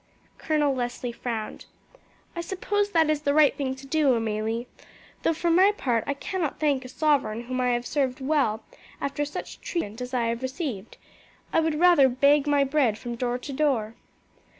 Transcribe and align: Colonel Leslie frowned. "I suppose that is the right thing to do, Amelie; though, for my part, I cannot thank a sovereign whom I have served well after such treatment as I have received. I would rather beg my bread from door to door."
Colonel 0.39 0.73
Leslie 0.73 1.11
frowned. 1.11 1.65
"I 2.35 2.41
suppose 2.41 2.89
that 2.89 3.07
is 3.07 3.21
the 3.21 3.35
right 3.35 3.55
thing 3.55 3.75
to 3.75 3.85
do, 3.85 4.15
Amelie; 4.15 4.65
though, 5.21 5.31
for 5.35 5.51
my 5.51 5.71
part, 5.73 6.03
I 6.07 6.15
cannot 6.15 6.59
thank 6.59 6.83
a 6.83 6.89
sovereign 6.89 7.41
whom 7.43 7.61
I 7.61 7.69
have 7.73 7.85
served 7.85 8.19
well 8.19 8.63
after 8.99 9.25
such 9.25 9.61
treatment 9.61 10.01
as 10.01 10.11
I 10.11 10.25
have 10.25 10.41
received. 10.41 10.97
I 11.53 11.59
would 11.59 11.75
rather 11.79 12.09
beg 12.09 12.47
my 12.47 12.63
bread 12.63 12.97
from 12.97 13.13
door 13.13 13.37
to 13.37 13.53
door." 13.53 13.93